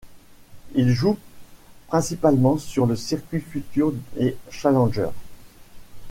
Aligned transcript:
Il 0.73 0.89
joue 0.89 1.19
principalement 1.85 2.57
sur 2.57 2.87
le 2.87 2.95
circuit 2.95 3.39
Future 3.39 3.93
et 4.19 4.35
Challenger. 4.49 5.09